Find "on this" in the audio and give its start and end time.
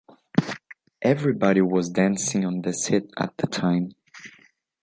2.43-2.87